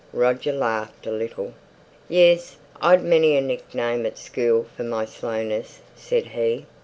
[0.13, 1.53] Roger laughed a little
[2.09, 6.65] "Yes; I'd many a nickname at school for my slowness," said he.